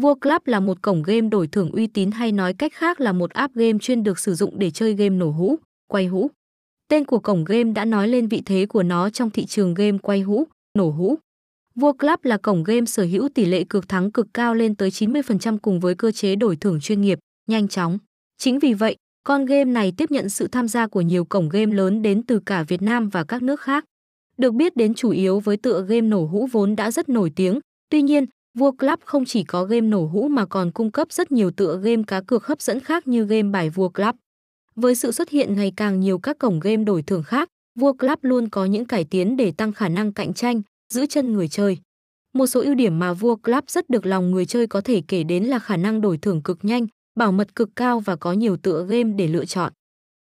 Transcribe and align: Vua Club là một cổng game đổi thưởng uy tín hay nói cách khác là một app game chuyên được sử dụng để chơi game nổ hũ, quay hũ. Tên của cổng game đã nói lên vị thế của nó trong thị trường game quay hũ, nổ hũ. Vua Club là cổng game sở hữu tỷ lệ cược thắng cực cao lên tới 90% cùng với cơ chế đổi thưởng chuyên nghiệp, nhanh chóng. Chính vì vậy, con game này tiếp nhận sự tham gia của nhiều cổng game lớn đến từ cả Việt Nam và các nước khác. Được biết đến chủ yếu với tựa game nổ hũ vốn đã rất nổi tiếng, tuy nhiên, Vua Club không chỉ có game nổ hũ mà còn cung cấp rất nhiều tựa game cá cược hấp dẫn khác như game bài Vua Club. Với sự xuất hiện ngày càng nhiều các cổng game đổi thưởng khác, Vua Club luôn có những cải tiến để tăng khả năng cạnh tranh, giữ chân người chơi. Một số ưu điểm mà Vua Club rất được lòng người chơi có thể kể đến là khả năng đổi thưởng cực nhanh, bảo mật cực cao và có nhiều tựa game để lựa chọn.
Vua 0.00 0.14
Club 0.14 0.42
là 0.44 0.60
một 0.60 0.82
cổng 0.82 1.02
game 1.02 1.20
đổi 1.20 1.46
thưởng 1.46 1.70
uy 1.72 1.86
tín 1.86 2.10
hay 2.10 2.32
nói 2.32 2.54
cách 2.54 2.72
khác 2.72 3.00
là 3.00 3.12
một 3.12 3.30
app 3.30 3.54
game 3.54 3.78
chuyên 3.78 4.02
được 4.02 4.18
sử 4.18 4.34
dụng 4.34 4.58
để 4.58 4.70
chơi 4.70 4.94
game 4.94 5.16
nổ 5.16 5.30
hũ, 5.30 5.56
quay 5.88 6.06
hũ. 6.06 6.30
Tên 6.88 7.04
của 7.04 7.18
cổng 7.18 7.44
game 7.44 7.72
đã 7.72 7.84
nói 7.84 8.08
lên 8.08 8.28
vị 8.28 8.42
thế 8.46 8.66
của 8.66 8.82
nó 8.82 9.10
trong 9.10 9.30
thị 9.30 9.46
trường 9.46 9.74
game 9.74 9.98
quay 9.98 10.20
hũ, 10.20 10.46
nổ 10.78 10.90
hũ. 10.90 11.16
Vua 11.74 11.92
Club 11.92 12.18
là 12.22 12.36
cổng 12.36 12.64
game 12.64 12.86
sở 12.86 13.02
hữu 13.02 13.28
tỷ 13.34 13.44
lệ 13.44 13.64
cược 13.64 13.88
thắng 13.88 14.10
cực 14.10 14.26
cao 14.34 14.54
lên 14.54 14.74
tới 14.74 14.90
90% 14.90 15.58
cùng 15.58 15.80
với 15.80 15.94
cơ 15.94 16.12
chế 16.12 16.36
đổi 16.36 16.56
thưởng 16.56 16.80
chuyên 16.80 17.00
nghiệp, 17.00 17.18
nhanh 17.46 17.68
chóng. 17.68 17.98
Chính 18.38 18.58
vì 18.58 18.74
vậy, 18.74 18.96
con 19.24 19.44
game 19.44 19.64
này 19.64 19.92
tiếp 19.96 20.10
nhận 20.10 20.28
sự 20.28 20.48
tham 20.48 20.68
gia 20.68 20.86
của 20.86 21.00
nhiều 21.00 21.24
cổng 21.24 21.48
game 21.48 21.74
lớn 21.74 22.02
đến 22.02 22.22
từ 22.22 22.40
cả 22.46 22.62
Việt 22.62 22.82
Nam 22.82 23.08
và 23.08 23.24
các 23.24 23.42
nước 23.42 23.60
khác. 23.60 23.84
Được 24.38 24.54
biết 24.54 24.76
đến 24.76 24.94
chủ 24.94 25.10
yếu 25.10 25.40
với 25.40 25.56
tựa 25.56 25.82
game 25.88 26.00
nổ 26.00 26.26
hũ 26.26 26.48
vốn 26.52 26.76
đã 26.76 26.90
rất 26.90 27.08
nổi 27.08 27.32
tiếng, 27.36 27.60
tuy 27.90 28.02
nhiên, 28.02 28.26
Vua 28.54 28.72
Club 28.72 29.00
không 29.04 29.24
chỉ 29.24 29.44
có 29.44 29.64
game 29.64 29.80
nổ 29.80 30.06
hũ 30.06 30.28
mà 30.28 30.46
còn 30.46 30.70
cung 30.70 30.90
cấp 30.90 31.12
rất 31.12 31.32
nhiều 31.32 31.50
tựa 31.50 31.80
game 31.82 32.02
cá 32.06 32.20
cược 32.20 32.46
hấp 32.46 32.60
dẫn 32.62 32.80
khác 32.80 33.08
như 33.08 33.24
game 33.24 33.50
bài 33.50 33.70
Vua 33.70 33.88
Club. 33.88 34.14
Với 34.76 34.94
sự 34.94 35.12
xuất 35.12 35.30
hiện 35.30 35.54
ngày 35.54 35.72
càng 35.76 36.00
nhiều 36.00 36.18
các 36.18 36.38
cổng 36.38 36.60
game 36.60 36.84
đổi 36.84 37.02
thưởng 37.02 37.22
khác, 37.22 37.48
Vua 37.78 37.92
Club 37.92 38.18
luôn 38.22 38.48
có 38.48 38.64
những 38.64 38.84
cải 38.84 39.04
tiến 39.04 39.36
để 39.36 39.52
tăng 39.52 39.72
khả 39.72 39.88
năng 39.88 40.12
cạnh 40.12 40.34
tranh, 40.34 40.62
giữ 40.94 41.06
chân 41.06 41.32
người 41.32 41.48
chơi. 41.48 41.78
Một 42.34 42.46
số 42.46 42.60
ưu 42.60 42.74
điểm 42.74 42.98
mà 42.98 43.12
Vua 43.12 43.36
Club 43.36 43.64
rất 43.68 43.90
được 43.90 44.06
lòng 44.06 44.30
người 44.30 44.46
chơi 44.46 44.66
có 44.66 44.80
thể 44.80 45.02
kể 45.08 45.22
đến 45.22 45.44
là 45.44 45.58
khả 45.58 45.76
năng 45.76 46.00
đổi 46.00 46.18
thưởng 46.18 46.42
cực 46.42 46.58
nhanh, 46.64 46.86
bảo 47.18 47.32
mật 47.32 47.54
cực 47.54 47.70
cao 47.76 48.00
và 48.00 48.16
có 48.16 48.32
nhiều 48.32 48.56
tựa 48.56 48.86
game 48.88 49.12
để 49.12 49.28
lựa 49.28 49.44
chọn. 49.44 49.72